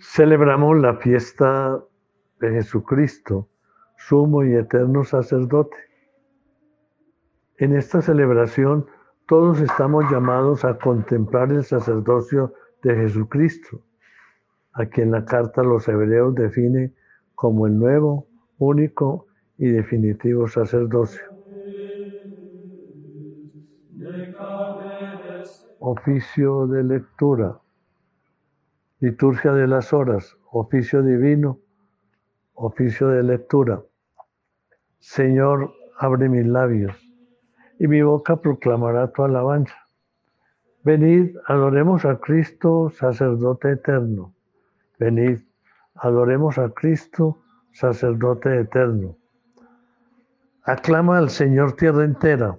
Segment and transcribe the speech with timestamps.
[0.00, 1.82] Celebramos la fiesta
[2.40, 3.48] de Jesucristo,
[3.96, 5.76] sumo y eterno sacerdote.
[7.56, 8.86] En esta celebración
[9.26, 12.52] todos estamos llamados a contemplar el sacerdocio
[12.82, 13.80] de Jesucristo,
[14.74, 16.92] a quien la carta a los hebreos define
[17.34, 18.26] como el nuevo,
[18.58, 21.31] único y definitivo sacerdocio.
[25.84, 27.58] Oficio de lectura,
[29.00, 31.58] liturgia de las horas, oficio divino,
[32.54, 33.82] oficio de lectura.
[35.00, 36.94] Señor, abre mis labios
[37.80, 39.74] y mi boca proclamará tu alabanza.
[40.84, 44.32] Venid, adoremos a Cristo, sacerdote eterno.
[45.00, 45.40] Venid,
[45.96, 47.42] adoremos a Cristo,
[47.72, 49.16] sacerdote eterno.
[50.62, 52.56] Aclama al Señor tierra entera.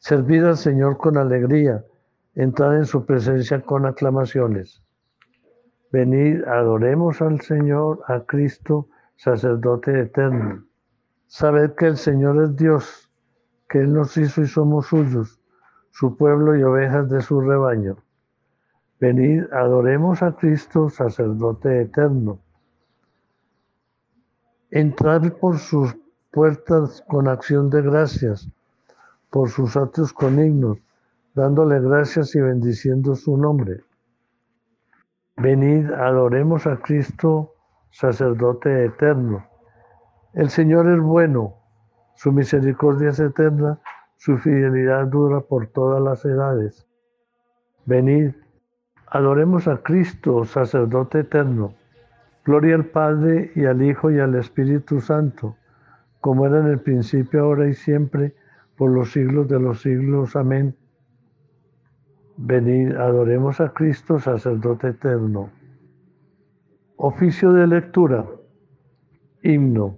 [0.00, 1.82] Servid al Señor con alegría.
[2.36, 4.82] Entrad en su presencia con aclamaciones.
[5.90, 10.62] Venid, adoremos al Señor, a Cristo, sacerdote eterno.
[11.28, 13.10] Sabed que el Señor es Dios,
[13.70, 15.40] que Él nos hizo y somos suyos,
[15.90, 17.96] su pueblo y ovejas de su rebaño.
[19.00, 22.38] Venid, adoremos a Cristo, sacerdote eterno.
[24.70, 25.96] Entrad por sus
[26.30, 28.50] puertas con acción de gracias,
[29.30, 30.78] por sus atrios con himnos,
[31.36, 33.82] dándole gracias y bendiciendo su nombre.
[35.36, 37.52] Venid, adoremos a Cristo,
[37.90, 39.46] sacerdote eterno.
[40.32, 41.56] El Señor es bueno,
[42.14, 43.78] su misericordia es eterna,
[44.16, 46.88] su fidelidad dura por todas las edades.
[47.84, 48.30] Venid,
[49.06, 51.74] adoremos a Cristo, sacerdote eterno.
[52.46, 55.54] Gloria al Padre y al Hijo y al Espíritu Santo,
[56.22, 58.34] como era en el principio, ahora y siempre,
[58.78, 60.34] por los siglos de los siglos.
[60.34, 60.74] Amén.
[62.38, 65.48] Venid, adoremos a Cristo, sacerdote eterno.
[66.96, 68.26] Oficio de lectura.
[69.42, 69.96] Himno.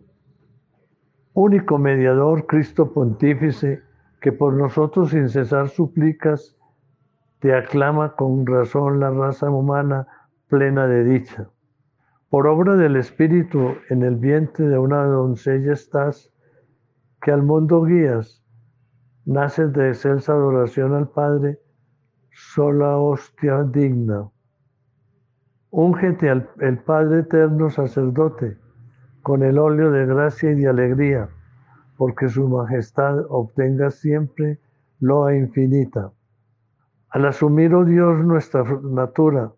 [1.34, 3.82] Único mediador, Cristo pontífice,
[4.20, 6.56] que por nosotros sin cesar suplicas,
[7.40, 10.06] te aclama con razón la raza humana
[10.46, 11.48] plena de dicha.
[12.30, 16.32] Por obra del Espíritu en el vientre de una doncella estás,
[17.20, 18.44] que al mundo guías,
[19.24, 21.58] naces de excelsa adoración al Padre,
[22.38, 24.30] sola hostia digna.
[25.70, 28.56] Úngete al el Padre eterno sacerdote
[29.22, 31.28] con el óleo de gracia y de alegría,
[31.96, 34.60] porque su majestad obtenga siempre
[35.00, 36.12] loa infinita.
[37.10, 39.52] Al asumir, oh Dios, nuestra natura,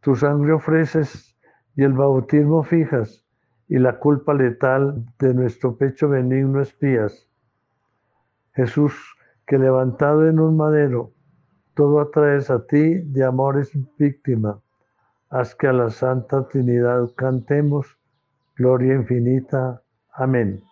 [0.00, 1.38] tu sangre ofreces
[1.76, 3.24] y el bautismo fijas,
[3.68, 7.28] y la culpa letal de nuestro pecho benigno espías.
[8.52, 8.94] Jesús,
[9.46, 11.12] que levantado en un madero,
[11.76, 14.58] todo atraes a ti de amores víctima.
[15.28, 17.98] Haz que a la Santa Trinidad cantemos
[18.56, 19.82] gloria infinita.
[20.14, 20.62] Amén.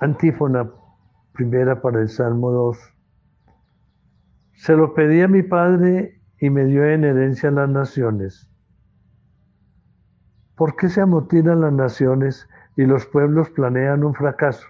[0.00, 0.68] Antífona
[1.34, 2.78] primera para el Salmo 2.
[4.54, 8.48] Se lo pedí a mi Padre y me dio en herencia las naciones.
[10.56, 14.66] ¿Por qué se amotinan las naciones y los pueblos planean un fracaso?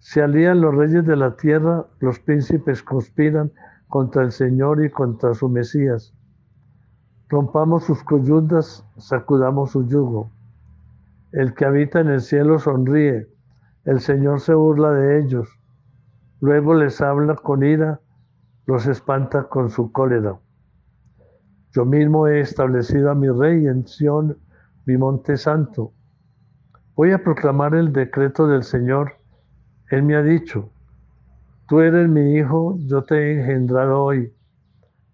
[0.00, 3.52] Se alían los reyes de la tierra, los príncipes conspiran
[3.88, 6.14] contra el Señor y contra su Mesías.
[7.28, 10.30] Rompamos sus coyundas, sacudamos su yugo.
[11.32, 13.28] El que habita en el cielo sonríe,
[13.84, 15.60] el Señor se burla de ellos.
[16.40, 18.00] Luego les habla con ira,
[18.64, 20.38] los espanta con su cólera.
[21.72, 24.38] Yo mismo he establecido a mi rey en Sión,
[24.86, 25.92] mi monte santo.
[26.96, 29.19] Voy a proclamar el decreto del Señor
[29.90, 30.70] él me ha dicho,
[31.68, 34.32] tú eres mi hijo, yo te he engendrado hoy.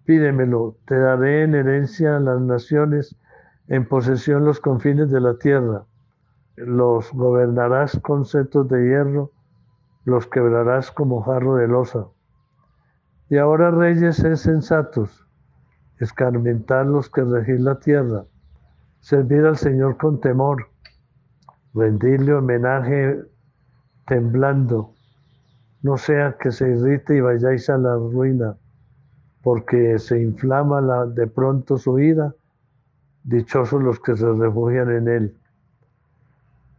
[0.05, 3.17] Pídemelo, te daré en herencia las naciones,
[3.69, 5.87] en posesión los confines de la tierra.
[6.57, 9.33] Los gobernarás con setos de hierro,
[10.05, 12.09] los quebrarás como jarro de losa.
[13.31, 15.27] Y ahora, reyes, es sensatos,
[16.01, 18.25] escarmentar los que regir la tierra,
[19.01, 20.69] servir al Señor con temor,
[21.73, 23.25] rendirle homenaje
[24.07, 24.93] temblando,
[25.83, 28.57] no sea que se irrite y vayáis a la ruina,
[29.43, 32.35] porque se inflama la, de pronto su ira,
[33.25, 35.37] dichosos los que se refugian en él.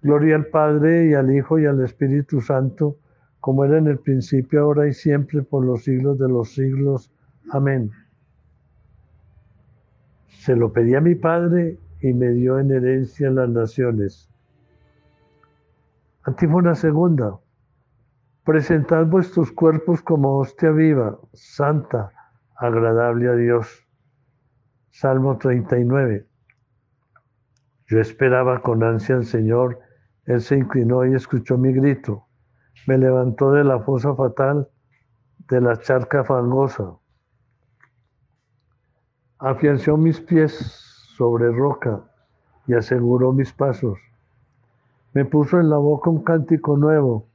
[0.01, 2.97] Gloria al Padre y al Hijo y al Espíritu Santo,
[3.39, 7.11] como era en el principio, ahora y siempre, por los siglos de los siglos.
[7.51, 7.91] Amén.
[10.27, 14.29] Se lo pedí a mi Padre y me dio en herencia las naciones.
[16.27, 17.39] Antífona segunda.
[18.43, 22.11] Presentad vuestros cuerpos como hostia viva, santa,
[22.57, 23.87] agradable a Dios.
[24.89, 26.27] Salmo 39.
[27.85, 29.79] Yo esperaba con ansia al Señor,
[30.25, 32.27] Él se inclinó y escuchó mi grito.
[32.87, 34.67] Me levantó de la fosa fatal,
[35.47, 36.97] de la charca fangosa.
[39.39, 40.51] Afianzó mis pies
[41.15, 42.03] sobre roca
[42.67, 43.97] y aseguró mis pasos.
[45.17, 47.27] Me puso en la boca un cántico nuevo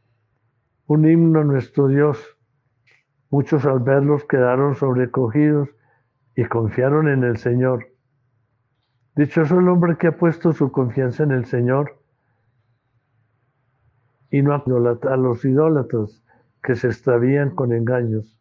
[0.86, 2.16] un himno a nuestro Dios.
[3.28, 5.68] Muchos al verlos quedaron sobrecogidos
[6.36, 7.88] y confiaron en el Señor.
[9.16, 12.00] Dichoso el hombre que ha puesto su confianza en el Señor
[14.30, 16.24] y no a los idólatras
[16.62, 18.38] que se extravían con engaños.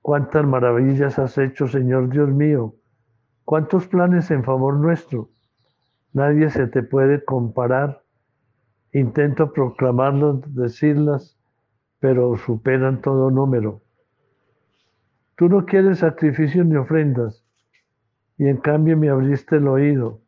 [0.00, 2.74] Cuántas maravillas has hecho, Señor Dios mío.
[3.44, 5.28] Cuántos planes en favor nuestro.
[6.16, 8.02] Nadie se te puede comparar
[8.96, 11.36] Intento proclamarlas, decirlas,
[12.00, 13.82] pero superan todo número.
[15.36, 17.44] Tú no quieres sacrificios ni ofrendas,
[18.38, 20.22] y en cambio me abriste el oído.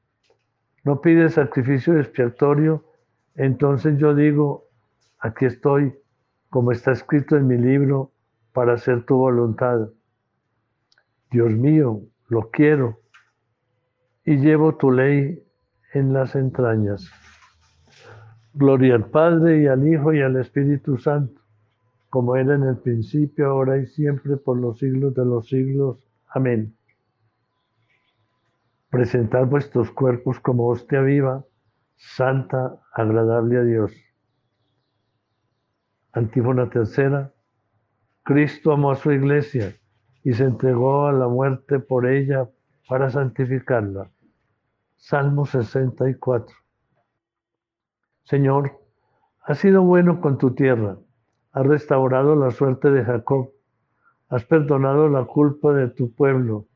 [0.85, 2.85] No pides sacrificio expiatorio,
[3.37, 4.67] entonces yo digo,
[5.19, 5.95] aquí estoy,
[6.51, 8.13] como está escrito en mi libro,
[8.53, 9.89] para hacer tu voluntad.
[11.31, 13.01] Dios mío, lo quiero,
[14.27, 15.43] y llevo tu ley
[15.93, 17.11] en las entrañas.
[18.55, 21.41] Gloria al Padre y al Hijo y al Espíritu Santo,
[22.11, 26.05] como era en el principio, ahora y siempre, por los siglos de los siglos.
[26.29, 26.75] Amén.
[28.91, 31.45] Presentad vuestros cuerpos como hostia viva,
[31.97, 33.93] santa, agradable a Dios.
[36.13, 37.33] Antífona tercera.
[38.23, 39.75] Cristo amó a su iglesia
[40.25, 42.49] y se entregó a la muerte por ella
[42.89, 44.11] para santificarla.
[45.01, 46.55] Salmo 64.
[48.25, 48.79] Señor,
[49.43, 50.99] has sido bueno con tu tierra,
[51.53, 53.53] has restaurado la suerte de Jacob,
[54.29, 56.67] has perdonado la culpa de tu pueblo,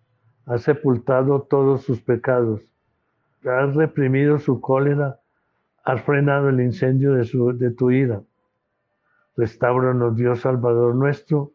[0.46, 2.62] has sepultado todos sus pecados,
[3.44, 5.20] has reprimido su cólera,
[5.84, 7.28] has frenado el incendio de,
[7.58, 8.22] de tu ira.
[9.36, 11.52] Restauranos, Dios Salvador nuestro,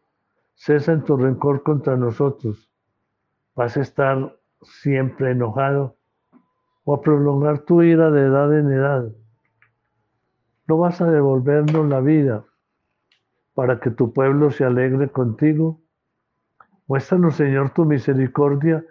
[0.54, 2.70] cesa en tu rencor contra nosotros.
[3.56, 5.97] ¿Vas a estar siempre enojado
[6.88, 9.12] o a prolongar tu ira de edad en edad?
[10.68, 12.44] no vas a devolvernos la vida
[13.52, 15.82] para que tu pueblo se alegre contigo.
[16.86, 18.84] Muéstranos, Señor, tu misericordia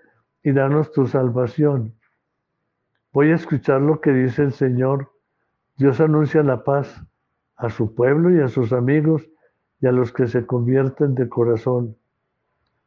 [0.43, 1.95] y danos tu salvación.
[3.13, 5.11] Voy a escuchar lo que dice el Señor.
[5.77, 7.03] Dios anuncia la paz
[7.55, 9.27] a su pueblo y a sus amigos
[9.79, 11.95] y a los que se convierten de corazón.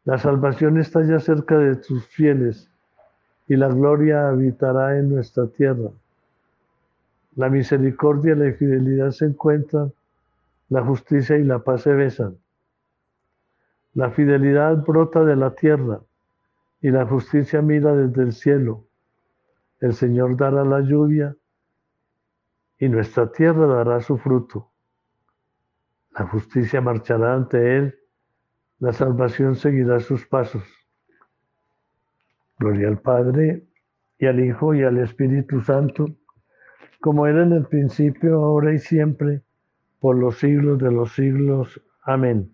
[0.04, 2.69] La salvación está ya cerca de tus fieles
[3.50, 5.90] y la gloria habitará en nuestra tierra.
[7.34, 9.92] La misericordia y la fidelidad se encuentran,
[10.68, 12.38] la justicia y la paz se besan.
[13.94, 16.00] La fidelidad brota de la tierra
[16.80, 18.84] y la justicia mira desde el cielo.
[19.80, 21.34] El Señor dará la lluvia
[22.78, 24.70] y nuestra tierra dará su fruto.
[26.16, 27.98] La justicia marchará ante Él,
[28.78, 30.79] la salvación seguirá sus pasos.
[32.60, 33.64] Gloria al Padre
[34.18, 36.06] y al Hijo y al Espíritu Santo
[37.00, 39.40] como era en el principio, ahora y siempre,
[40.00, 41.80] por los siglos de los siglos.
[42.02, 42.52] Amén.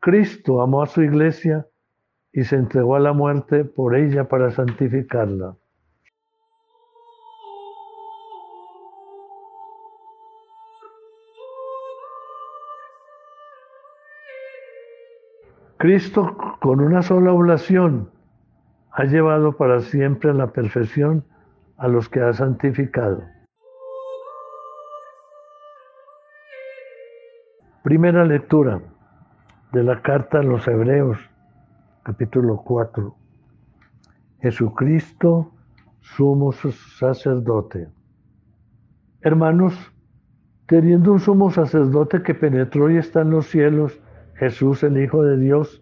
[0.00, 1.66] Cristo amó a su iglesia
[2.32, 5.56] y se entregó a la muerte por ella para santificarla.
[15.78, 18.10] Cristo con una sola oblación
[18.94, 21.24] ha llevado para siempre a la perfección
[21.78, 23.22] a los que ha santificado.
[27.82, 28.80] Primera lectura
[29.72, 31.18] de la carta a los Hebreos,
[32.02, 33.16] capítulo 4.
[34.40, 35.52] Jesucristo,
[36.00, 37.88] sumo sacerdote.
[39.22, 39.74] Hermanos,
[40.66, 44.00] teniendo un sumo sacerdote que penetró y está en los cielos,
[44.34, 45.81] Jesús el Hijo de Dios,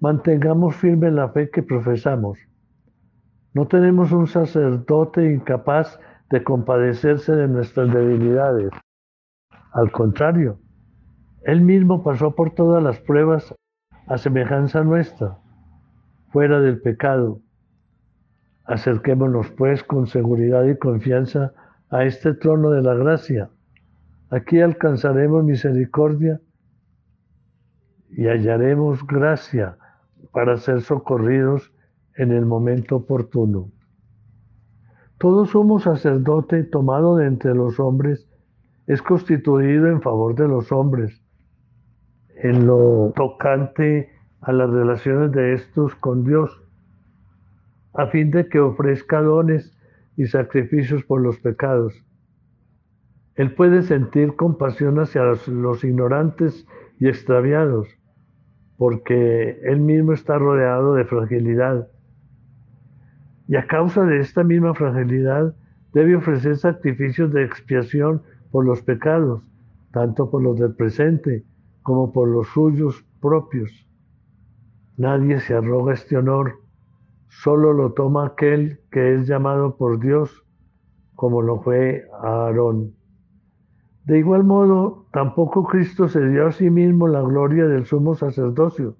[0.00, 2.38] mantengamos firme la fe que profesamos
[3.56, 5.98] no tenemos un sacerdote incapaz
[6.28, 8.68] de compadecerse de nuestras debilidades.
[9.72, 10.58] Al contrario,
[11.42, 13.54] Él mismo pasó por todas las pruebas
[14.08, 15.38] a semejanza nuestra,
[16.32, 17.40] fuera del pecado.
[18.66, 21.54] Acerquémonos pues con seguridad y confianza
[21.88, 23.48] a este trono de la gracia.
[24.28, 26.42] Aquí alcanzaremos misericordia
[28.10, 29.78] y hallaremos gracia
[30.36, 31.72] para ser socorridos
[32.14, 33.70] en el momento oportuno.
[35.16, 38.28] Todo somos sacerdote tomado de entre los hombres
[38.86, 41.22] es constituido en favor de los hombres,
[42.42, 44.10] en lo tocante
[44.42, 46.62] a las relaciones de estos con Dios,
[47.94, 49.74] a fin de que ofrezca dones
[50.18, 51.94] y sacrificios por los pecados.
[53.36, 56.66] Él puede sentir compasión hacia los ignorantes
[57.00, 57.88] y extraviados,
[58.76, 61.88] porque él mismo está rodeado de fragilidad.
[63.48, 65.54] Y a causa de esta misma fragilidad,
[65.92, 69.42] debe ofrecer sacrificios de expiación por los pecados,
[69.92, 71.44] tanto por los del presente
[71.82, 73.86] como por los suyos propios.
[74.96, 76.54] Nadie se arroga este honor,
[77.28, 80.44] solo lo toma aquel que es llamado por Dios,
[81.14, 82.95] como lo fue Aarón.
[84.06, 88.96] De igual modo, tampoco Cristo se dio a sí mismo la gloria del sumo sacerdocio,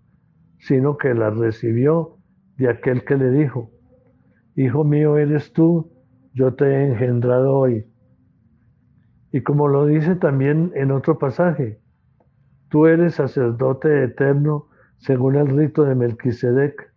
[0.58, 2.16] sino que la recibió
[2.56, 3.70] de aquel que le dijo,
[4.56, 5.92] Hijo mío eres tú,
[6.34, 7.86] yo te he engendrado hoy.
[9.30, 11.78] Y como lo dice también en otro pasaje,
[12.68, 16.92] tú eres sacerdote eterno según el rito de Melquisedec.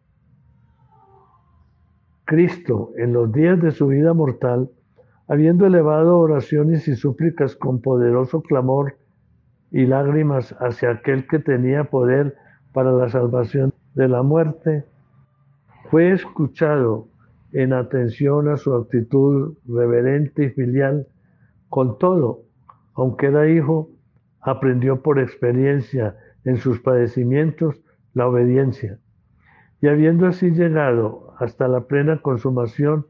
[2.25, 4.71] Cristo, en los días de su vida mortal,
[5.29, 8.97] habiendo elevado oraciones y súplicas con poderoso clamor
[9.71, 12.35] y lágrimas hacia aquel que tenía poder
[12.73, 14.85] para la salvación de la muerte,
[15.91, 17.07] fue escuchado
[17.53, 21.07] en atención a su actitud reverente y filial.
[21.69, 22.41] Con todo,
[22.95, 23.91] aunque era hijo,
[24.41, 27.79] aprendió por experiencia en sus padecimientos
[28.15, 28.97] la obediencia.
[29.79, 33.05] Y habiendo así llegado hasta la plena consumación,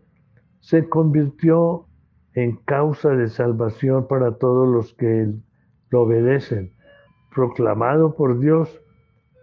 [0.59, 1.85] se convirtió
[2.33, 5.33] en causa de salvación para todos los que
[5.89, 6.73] lo obedecen,
[7.33, 8.81] proclamado por Dios,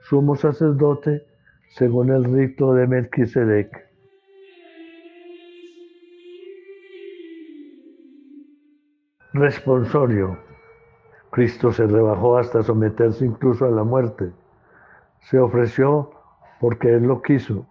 [0.03, 1.27] sumo sacerdote,
[1.69, 3.87] según el rito de Melquisedec.
[9.33, 10.39] Responsorio.
[11.31, 14.33] Cristo se rebajó hasta someterse incluso a la muerte.
[15.21, 16.11] Se ofreció
[16.61, 17.67] porque Él lo quiso,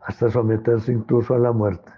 [0.00, 1.95] hasta someterse incluso a la muerte.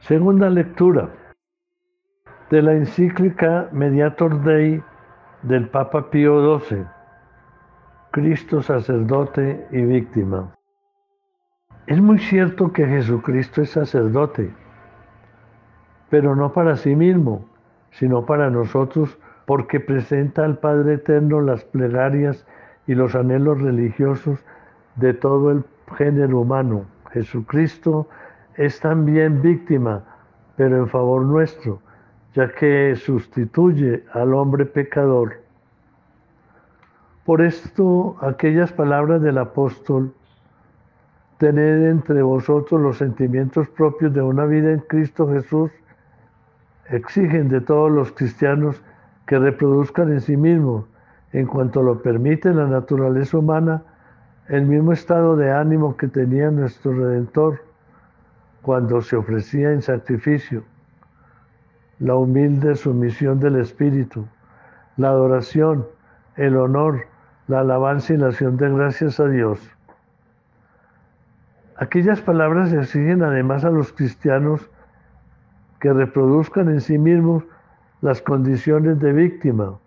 [0.00, 1.10] Segunda lectura
[2.50, 4.82] de la encíclica Mediator Dei
[5.42, 6.86] del Papa Pío XII,
[8.12, 10.54] Cristo sacerdote y víctima.
[11.86, 14.54] Es muy cierto que Jesucristo es sacerdote,
[16.10, 17.44] pero no para sí mismo,
[17.90, 22.46] sino para nosotros, porque presenta al Padre Eterno las plegarias
[22.86, 24.44] y los anhelos religiosos
[24.94, 25.64] de todo el
[25.96, 26.86] género humano.
[27.12, 28.08] Jesucristo
[28.58, 30.02] es también víctima,
[30.56, 31.80] pero en favor nuestro,
[32.34, 35.36] ya que sustituye al hombre pecador.
[37.24, 40.12] Por esto, aquellas palabras del apóstol,
[41.38, 45.70] tened entre vosotros los sentimientos propios de una vida en Cristo Jesús,
[46.90, 48.82] exigen de todos los cristianos
[49.26, 50.84] que reproduzcan en sí mismos,
[51.32, 53.84] en cuanto lo permite la naturaleza humana,
[54.48, 57.67] el mismo estado de ánimo que tenía nuestro Redentor
[58.62, 60.64] cuando se ofrecía en sacrificio,
[61.98, 64.26] la humilde sumisión del Espíritu,
[64.96, 65.86] la adoración,
[66.36, 67.06] el honor,
[67.48, 69.60] la alabanza y la acción de gracias a Dios.
[71.76, 74.68] Aquellas palabras exigen además a los cristianos
[75.80, 77.44] que reproduzcan en sí mismos
[78.00, 79.78] las condiciones de víctima,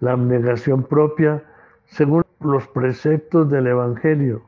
[0.00, 1.42] la abnegación propia
[1.86, 4.42] según los preceptos del Evangelio,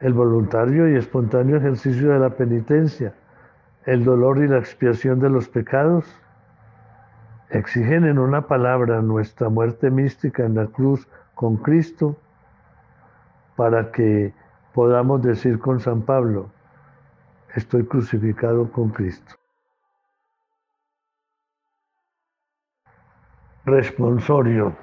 [0.00, 3.14] el voluntario y espontáneo ejercicio de la penitencia,
[3.84, 6.04] el dolor y la expiación de los pecados,
[7.50, 12.16] exigen en una palabra nuestra muerte mística en la cruz con Cristo,
[13.56, 14.32] para que
[14.72, 16.50] podamos decir con San Pablo,
[17.54, 19.34] estoy crucificado con Cristo.
[23.66, 24.74] Responsorio.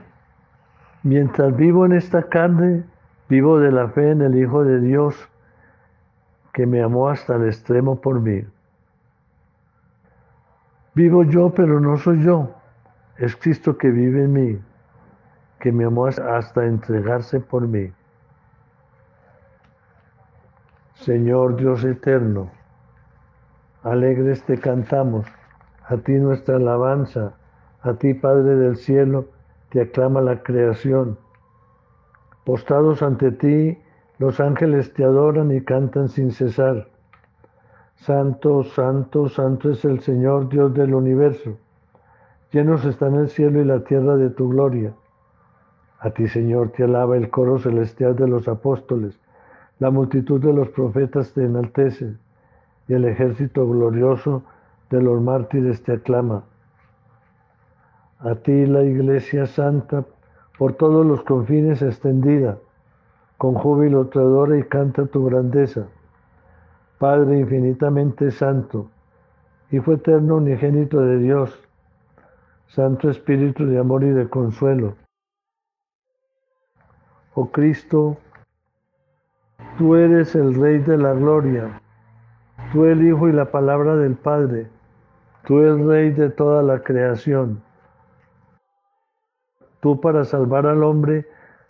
[1.02, 2.84] Mientras vivo en esta carne,
[3.30, 5.30] Vivo de la fe en el Hijo de Dios
[6.54, 8.44] que me amó hasta el extremo por mí.
[10.96, 12.50] Vivo yo, pero no soy yo.
[13.18, 14.60] Es Cristo que vive en mí,
[15.60, 17.92] que me amó hasta entregarse por mí.
[20.96, 22.50] Señor Dios eterno,
[23.84, 25.28] alegres te cantamos,
[25.86, 27.34] a ti nuestra alabanza,
[27.82, 29.26] a ti Padre del cielo,
[29.70, 31.20] te aclama la creación
[32.48, 33.78] Postrados ante ti,
[34.20, 36.88] los ángeles te adoran y cantan sin cesar.
[37.98, 41.58] Santo, santo, santo es el Señor Dios del universo.
[42.54, 44.94] Llenos están el cielo y la tierra de tu gloria.
[46.00, 49.20] A ti, Señor, te alaba el coro celestial de los apóstoles.
[49.80, 52.14] La multitud de los profetas te enaltece
[52.88, 54.42] y el ejército glorioso
[54.90, 56.46] de los mártires te aclama.
[58.20, 60.06] A ti la Iglesia Santa
[60.58, 62.58] por todos los confines extendida,
[63.38, 65.88] con júbilo te adora y canta tu grandeza.
[66.98, 68.90] Padre infinitamente santo,
[69.70, 71.68] Hijo eterno unigénito de Dios,
[72.68, 74.96] Santo Espíritu de amor y de consuelo.
[77.34, 78.18] Oh Cristo,
[79.78, 81.82] tú eres el Rey de la gloria,
[82.72, 84.68] tú el Hijo y la palabra del Padre,
[85.46, 87.62] tú el Rey de toda la creación.
[89.88, 91.26] Tú para salvar al hombre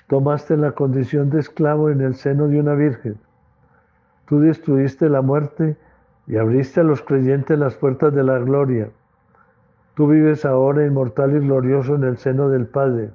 [0.08, 3.16] tomaste la condición de esclavo en el seno de una virgen.
[4.26, 5.78] Tú destruiste la muerte
[6.26, 8.90] y abriste a los creyentes las puertas de la gloria.
[9.94, 13.12] Tú vives ahora inmortal y glorioso en el seno del Padre.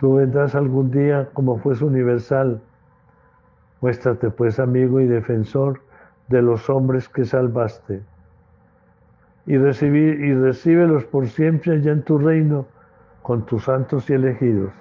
[0.00, 2.60] Tú vendrás algún día como fuese universal.
[3.82, 5.80] Muéstrate pues amigo y defensor
[6.26, 8.02] de los hombres que salvaste.
[9.46, 12.66] Y, recibí, y recíbelos por siempre allá en tu reino
[13.26, 14.72] con tus santos y elegidos.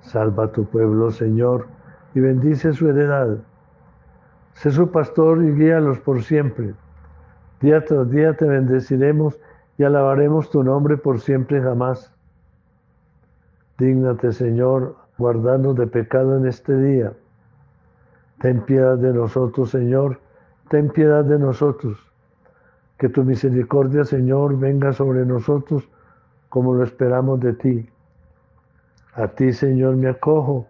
[0.00, 1.66] Salva a tu pueblo, Señor,
[2.14, 3.36] y bendice su heredad.
[4.54, 6.72] Sé su pastor y guíalos por siempre.
[7.60, 9.38] Día tras día te bendeciremos
[9.76, 12.10] y alabaremos tu nombre por siempre jamás.
[13.76, 17.12] Dígnate, Señor, guardarnos de pecado en este día.
[18.40, 20.18] Ten piedad de nosotros, Señor,
[20.70, 22.10] ten piedad de nosotros.
[22.96, 25.86] Que tu misericordia, Señor, venga sobre nosotros
[26.54, 27.90] como lo esperamos de ti.
[29.14, 30.68] A ti, Señor, me acojo.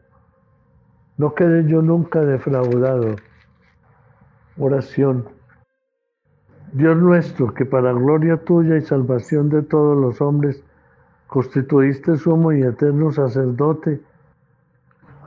[1.19, 3.17] No quede yo nunca defraudado.
[4.57, 5.29] Oración.
[6.73, 10.65] Dios nuestro, que para gloria tuya y salvación de todos los hombres,
[11.27, 14.01] constituiste sumo y eterno sacerdote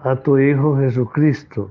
[0.04, 1.70] a tu Hijo Jesucristo.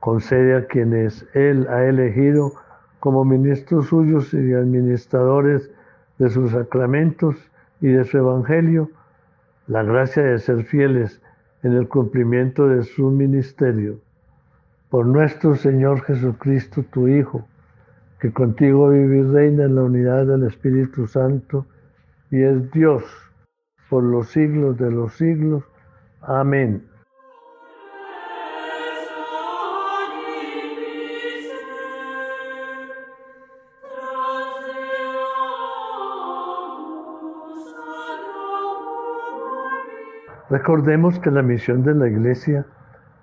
[0.00, 2.50] Concede a quienes Él ha elegido
[2.98, 5.70] como ministros suyos y administradores
[6.18, 7.51] de sus sacramentos
[7.82, 8.88] y de su Evangelio
[9.66, 11.20] la gracia de ser fieles
[11.62, 13.98] en el cumplimiento de su ministerio.
[14.88, 17.46] Por nuestro Señor Jesucristo, tu Hijo,
[18.20, 21.66] que contigo vive y reina en la unidad del Espíritu Santo
[22.30, 23.04] y es Dios
[23.90, 25.64] por los siglos de los siglos.
[26.22, 26.91] Amén.
[40.52, 42.66] Recordemos que la misión de la Iglesia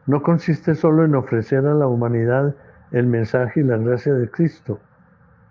[0.07, 2.55] no consiste solo en ofrecer a la humanidad
[2.91, 4.79] el mensaje y la gracia de Cristo,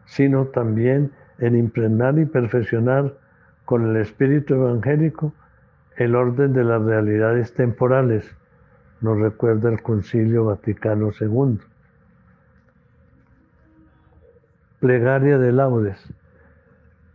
[0.05, 3.14] sino también en impregnar y perfeccionar
[3.64, 5.33] con el espíritu evangélico
[5.97, 8.29] el orden de las realidades temporales,
[9.01, 11.61] nos recuerda el Concilio Vaticano II.
[14.81, 16.12] Plegaria de laudes.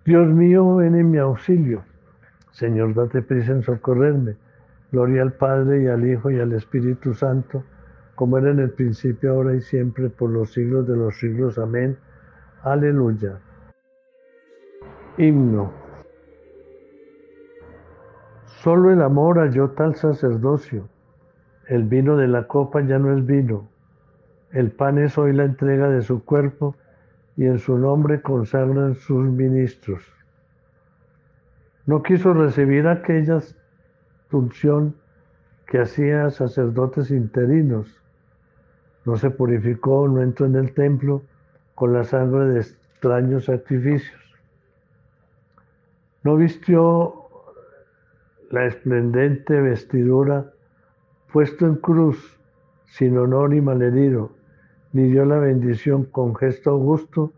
[0.05, 1.83] Dios mío, ven en mi auxilio.
[2.53, 4.37] Señor, date prisa en socorrerme.
[4.93, 7.63] Gloria al Padre y al Hijo y al Espíritu Santo,
[8.13, 11.57] como era en el principio, ahora y siempre, por los siglos de los siglos.
[11.57, 11.97] Amén.
[12.61, 13.39] Aleluya.
[15.17, 15.73] Himno.
[18.45, 20.87] Solo el amor halló tal sacerdocio.
[21.67, 23.67] El vino de la copa ya no es vino.
[24.51, 26.75] El pan es hoy la entrega de su cuerpo
[27.35, 30.03] y en su nombre consagran sus ministros.
[31.87, 33.57] No quiso recibir aquellas
[35.67, 38.01] que hacía sacerdotes interinos.
[39.05, 41.21] No se purificó, no entró en el templo
[41.75, 44.21] con la sangre de extraños sacrificios.
[46.23, 47.23] No vistió
[48.49, 50.53] la esplendente vestidura
[51.31, 52.39] puesto en cruz,
[52.85, 54.29] sin honor y malherido,
[54.93, 57.33] ni dio la bendición con gesto augusto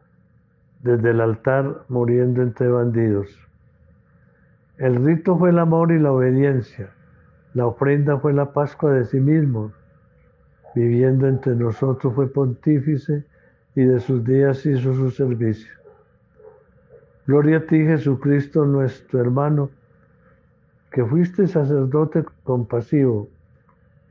[0.84, 3.45] desde el altar muriendo entre bandidos.
[4.78, 6.90] El rito fue el amor y la obediencia.
[7.54, 9.72] La ofrenda fue la Pascua de sí mismo.
[10.76, 13.24] Viviendo entre nosotros fue pontífice
[13.76, 15.72] y de sus días hizo su servicio.
[17.26, 19.70] Gloria a ti, Jesucristo, nuestro hermano,
[20.92, 23.30] que fuiste sacerdote compasivo,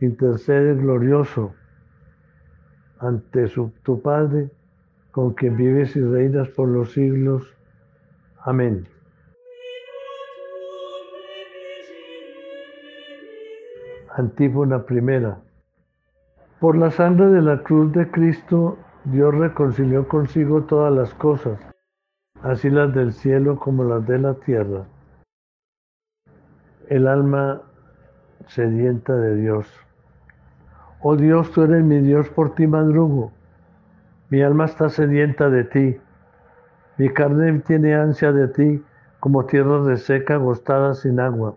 [0.00, 1.54] intercede glorioso
[2.98, 4.50] ante su, tu Padre,
[5.12, 7.54] con quien vives y reinas por los siglos.
[8.40, 8.93] Amén.
[14.16, 15.38] Antífona primera.
[16.60, 21.58] Por la sangre de la cruz de Cristo, Dios reconcilió consigo todas las cosas,
[22.40, 24.84] así las del cielo como las de la tierra.
[26.88, 27.62] El alma
[28.46, 29.66] sedienta de Dios.
[31.02, 33.32] Oh Dios, tú eres mi Dios, por ti madrugo.
[34.30, 35.96] Mi alma está sedienta de ti.
[36.98, 38.84] Mi carne tiene ansia de ti,
[39.18, 41.56] como tierra reseca, agostada sin agua.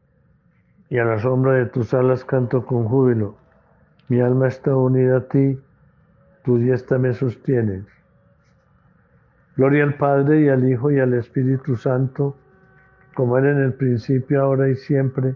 [0.91, 3.37] y a la sombra de tus alas canto con júbilo.
[4.09, 5.57] Mi alma está unida a ti,
[6.43, 7.85] tu diestra me sostiene.
[9.55, 12.35] Gloria al Padre y al Hijo y al Espíritu Santo,
[13.15, 15.33] como era en el principio, ahora y siempre,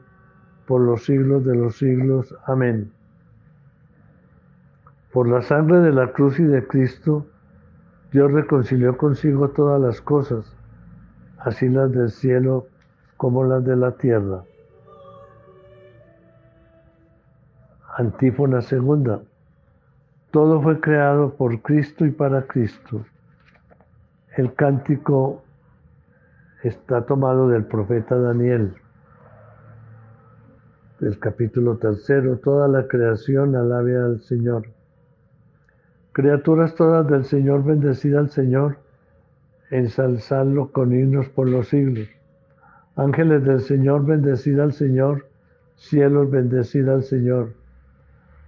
[0.67, 2.35] por los siglos de los siglos.
[2.47, 2.91] Amén.
[5.13, 7.25] Por la sangre de la cruz y de Cristo,
[8.11, 10.53] Dios reconcilió consigo todas las cosas,
[11.37, 12.67] así las del cielo
[13.15, 14.43] como las de la tierra.
[17.97, 19.21] Antífona segunda.
[20.31, 23.05] Todo fue creado por Cristo y para Cristo.
[24.35, 25.43] El cántico
[26.61, 28.73] está tomado del profeta Daniel,
[30.99, 32.37] del capítulo tercero.
[32.39, 34.63] Toda la creación alabe al Señor.
[36.11, 38.75] Criaturas todas del Señor, bendecida al Señor,
[39.71, 42.09] ensalzadlo con himnos por los siglos.
[42.97, 45.27] Ángeles del Señor, bendecida al Señor.
[45.77, 47.53] Cielos, bendecida al Señor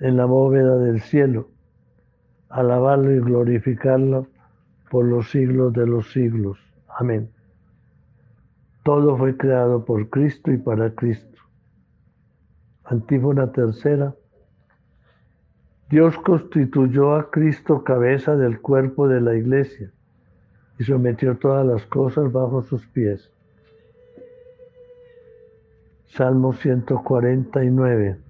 [0.00, 1.48] en la bóveda del cielo,
[2.48, 4.26] alabarlo y glorificarlo
[4.90, 6.58] por los siglos de los siglos.
[6.88, 7.30] Amén.
[8.82, 11.38] Todo fue creado por Cristo y para Cristo.
[12.84, 14.14] Antífona tercera.
[15.90, 19.92] Dios constituyó a Cristo cabeza del cuerpo de la iglesia
[20.78, 23.30] y sometió todas las cosas bajo sus pies.
[26.06, 28.29] Salmo 149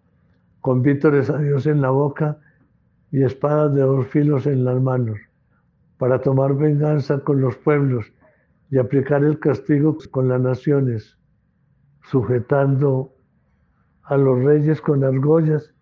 [0.61, 2.37] con vítores a Dios en la boca
[3.11, 5.19] y espadas de dos filos en las manos,
[5.97, 8.11] para tomar venganza con los pueblos
[8.69, 11.17] y aplicar el castigo con las naciones,
[12.03, 13.13] sujetando
[14.03, 15.73] a los reyes con argollas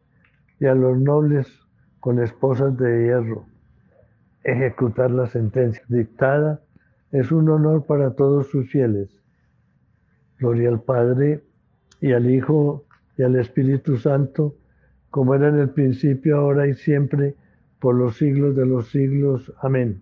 [0.59, 1.47] y a los nobles
[1.99, 3.45] con esposas de hierro.
[4.43, 6.61] Ejecutar la sentencia dictada
[7.11, 9.09] es un honor para todos sus fieles.
[10.37, 11.43] Gloria al Padre
[12.01, 12.85] y al Hijo
[13.17, 14.55] y al Espíritu Santo,
[15.09, 17.35] como era en el principio, ahora y siempre,
[17.79, 19.53] por los siglos de los siglos.
[19.61, 20.01] Amén.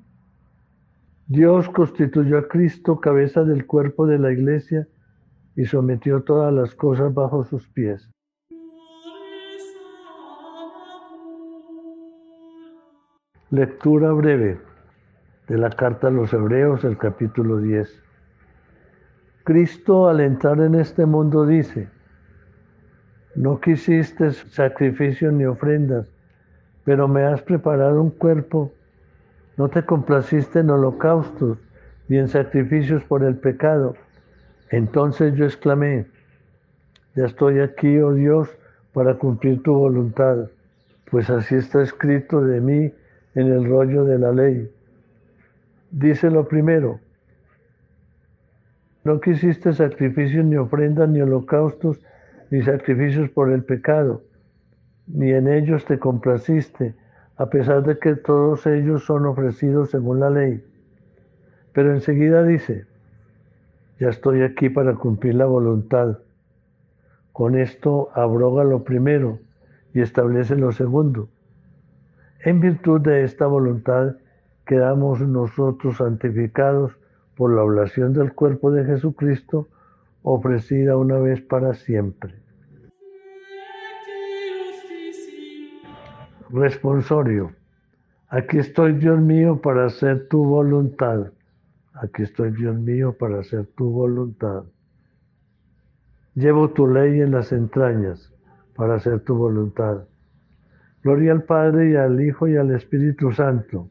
[1.28, 4.88] Dios constituyó a Cristo cabeza del cuerpo de la iglesia
[5.56, 8.10] y sometió todas las cosas bajo sus pies.
[13.50, 14.60] Lectura breve
[15.48, 18.04] de la carta a los Hebreos, el capítulo 10.
[19.46, 21.90] Cristo al entrar en este mundo dice,
[23.38, 26.10] no quisiste sacrificios ni ofrendas,
[26.84, 28.74] pero me has preparado un cuerpo.
[29.58, 31.60] No te complaciste en holocaustos
[32.08, 33.96] ni en sacrificios por el pecado.
[34.72, 36.08] Entonces yo exclamé,
[37.16, 38.50] ya estoy aquí, oh Dios,
[38.92, 40.50] para cumplir tu voluntad,
[41.12, 42.92] pues así está escrito de mí
[43.36, 44.68] en el rollo de la ley.
[45.92, 47.00] Dice lo primero,
[49.04, 52.00] no quisiste sacrificios ni ofrendas ni holocaustos
[52.50, 54.24] ni sacrificios por el pecado,
[55.08, 56.96] ni en ellos te complaciste,
[57.38, 60.64] a pesar de que todos ellos son ofrecidos según la ley.
[61.74, 62.86] Pero enseguida dice,
[64.00, 66.20] ya estoy aquí para cumplir la voluntad.
[67.32, 69.40] Con esto abroga lo primero
[69.94, 71.30] y establece lo segundo.
[72.44, 74.16] En virtud de esta voluntad
[74.66, 76.98] quedamos nosotros santificados
[77.36, 79.68] por la oblación del cuerpo de Jesucristo
[80.34, 82.36] ofrecida una vez para siempre.
[86.50, 87.54] Responsorio.
[88.30, 91.32] Aquí estoy, Dios mío, para hacer tu voluntad.
[91.94, 94.64] Aquí estoy, Dios mío, para hacer tu voluntad.
[96.36, 98.34] Llevo tu ley en las entrañas
[98.76, 100.04] para hacer tu voluntad.
[101.04, 103.90] Gloria al Padre y al Hijo y al Espíritu Santo.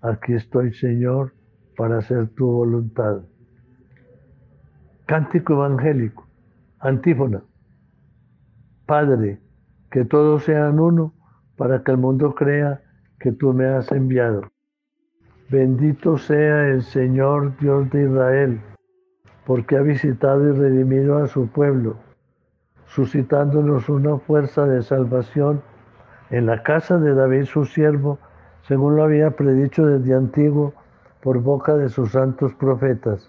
[0.00, 1.32] Aquí estoy, Señor,
[1.76, 3.22] para hacer tu voluntad.
[5.10, 6.24] Cántico evangélico.
[6.78, 7.42] Antífona.
[8.86, 9.40] Padre,
[9.90, 11.12] que todos sean uno
[11.56, 12.80] para que el mundo crea
[13.18, 14.42] que tú me has enviado.
[15.48, 18.60] Bendito sea el Señor Dios de Israel,
[19.46, 21.96] porque ha visitado y redimido a su pueblo,
[22.86, 25.60] suscitándonos una fuerza de salvación
[26.30, 28.20] en la casa de David su siervo,
[28.62, 30.72] según lo había predicho desde antiguo
[31.20, 33.28] por boca de sus santos profetas.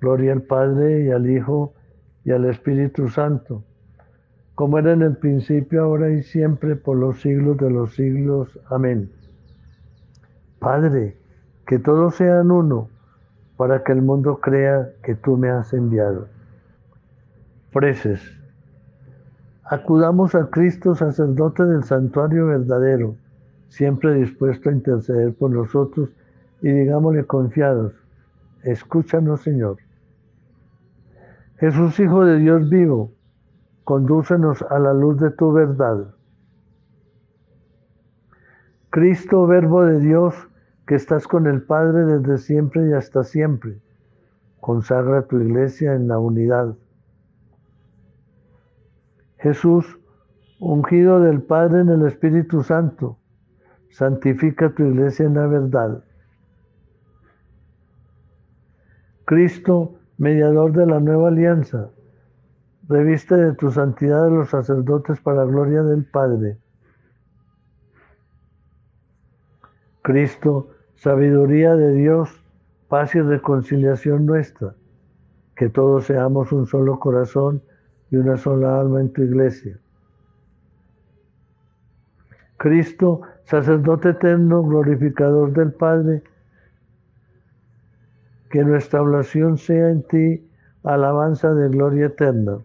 [0.00, 1.74] Gloria al Padre y al Hijo
[2.24, 3.62] y al Espíritu Santo,
[4.54, 8.58] como era en el principio, ahora y siempre, por los siglos de los siglos.
[8.68, 9.10] Amén.
[10.58, 11.16] Padre,
[11.66, 12.88] que todos sean uno,
[13.56, 16.28] para que el mundo crea que tú me has enviado.
[17.72, 18.20] Preces.
[19.64, 23.16] Acudamos a Cristo, sacerdote del santuario verdadero,
[23.68, 26.10] siempre dispuesto a interceder por nosotros,
[26.60, 27.94] y digámosle confiados,
[28.62, 29.78] escúchanos Señor.
[31.60, 33.12] Jesús, Hijo de Dios vivo,
[33.84, 36.14] condúcenos a la luz de tu verdad.
[38.90, 40.34] Cristo, Verbo de Dios,
[40.86, 43.78] que estás con el Padre desde siempre y hasta siempre,
[44.58, 46.74] consagra tu iglesia en la unidad
[49.40, 49.98] Jesús,
[50.58, 53.18] ungido del Padre en el Espíritu Santo,
[53.88, 56.04] santifica tu iglesia en la verdad.
[59.24, 61.88] Cristo, mediador de la nueva alianza,
[62.86, 66.58] reviste de tu santidad a los sacerdotes para gloria del Padre.
[70.02, 72.28] Cristo, sabiduría de Dios,
[72.88, 74.74] paz y reconciliación nuestra,
[75.56, 77.62] que todos seamos un solo corazón
[78.10, 79.78] y una sola alma en tu iglesia.
[82.58, 86.22] Cristo, sacerdote eterno, glorificador del Padre,
[88.50, 90.50] que nuestra oración sea en ti
[90.82, 92.58] alabanza de gloria eterna.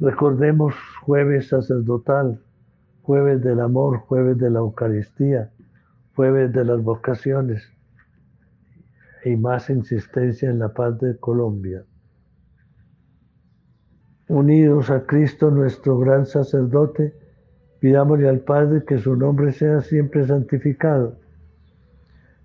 [0.00, 2.40] Recordemos jueves sacerdotal,
[3.02, 5.50] jueves del amor, jueves de la Eucaristía,
[6.16, 7.62] jueves de las vocaciones
[9.24, 11.84] y más insistencia en la paz de Colombia.
[14.28, 17.14] Unidos a Cristo nuestro gran sacerdote,
[17.80, 21.20] pidámosle al Padre que su nombre sea siempre santificado.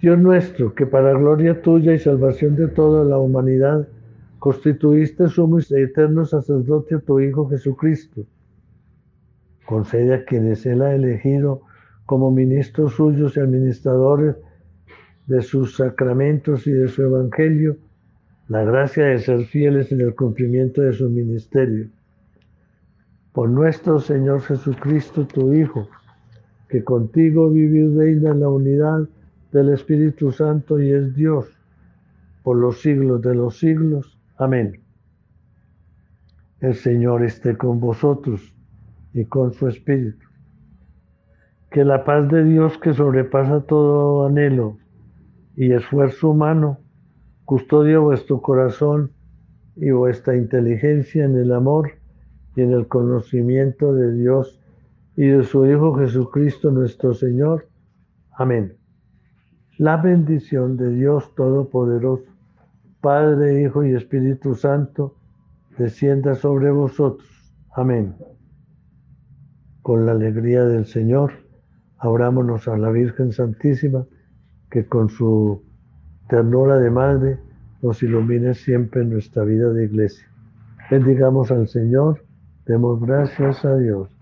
[0.00, 3.88] Dios nuestro, que para gloria tuya y salvación de toda la humanidad,
[4.38, 8.24] constituiste sumo y eterno sacerdote a tu Hijo Jesucristo
[9.68, 11.60] concede a quienes Él ha elegido
[12.06, 14.34] como ministros suyos y administradores
[15.26, 17.76] de sus sacramentos y de su evangelio,
[18.48, 21.88] la gracia de ser fieles en el cumplimiento de su ministerio.
[23.34, 25.86] Por nuestro Señor Jesucristo, tu Hijo,
[26.70, 29.06] que contigo vive y en la unidad
[29.52, 31.46] del Espíritu Santo y es Dios
[32.42, 34.18] por los siglos de los siglos.
[34.36, 34.80] Amén.
[36.60, 38.54] El Señor esté con vosotros
[39.12, 40.26] y con su espíritu.
[41.70, 44.78] Que la paz de Dios que sobrepasa todo anhelo
[45.56, 46.78] y esfuerzo humano,
[47.44, 49.12] custodie vuestro corazón
[49.76, 51.92] y vuestra inteligencia en el amor
[52.56, 54.58] y en el conocimiento de Dios
[55.16, 57.68] y de su Hijo Jesucristo nuestro Señor.
[58.32, 58.77] Amén.
[59.78, 62.24] La bendición de Dios Todopoderoso,
[63.00, 65.14] Padre, Hijo y Espíritu Santo,
[65.78, 67.28] descienda sobre vosotros.
[67.72, 68.14] Amén
[69.88, 71.32] con la alegría del Señor,
[71.96, 74.04] abrámonos a la Virgen Santísima,
[74.70, 75.62] que con su
[76.28, 77.38] ternura de madre
[77.80, 80.28] nos ilumine siempre en nuestra vida de iglesia.
[80.90, 82.22] Bendigamos al Señor,
[82.66, 84.17] demos gracias a Dios.